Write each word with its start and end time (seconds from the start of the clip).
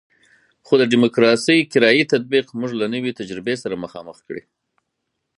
خو 0.65 0.73
د 0.81 0.83
ډیموکراسي 0.93 1.57
کرایي 1.73 2.03
تطبیق 2.13 2.45
موږ 2.59 2.71
له 2.81 2.85
نوې 2.93 3.11
تجربې 3.19 3.55
سره 3.63 3.81
مخامخ 3.83 4.17
کړی. 4.27 4.43